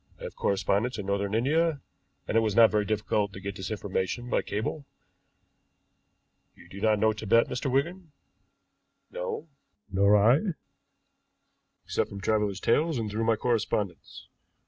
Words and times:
I 0.19 0.23
have 0.23 0.35
correspondents 0.35 0.97
in 0.97 1.05
Northern 1.05 1.35
India, 1.35 1.79
and 2.27 2.35
it 2.35 2.39
was 2.39 2.55
not 2.55 2.71
very 2.71 2.85
difficult 2.85 3.33
to 3.33 3.39
get 3.39 3.55
this 3.55 3.69
information 3.69 4.31
by 4.31 4.41
cable. 4.41 4.87
You 6.55 6.67
do 6.67 6.81
not 6.81 6.97
know 6.97 7.13
Tibet, 7.13 7.45
Mr. 7.49 7.69
Wigan?" 7.71 8.11
"No." 9.11 9.47
"Nor 9.91 10.17
I, 10.17 10.39
except 11.85 12.09
from 12.09 12.19
travelers' 12.19 12.59
tales 12.59 12.97
and 12.97 13.11
through 13.11 13.25
my 13.25 13.35
correspondents. 13.35 14.27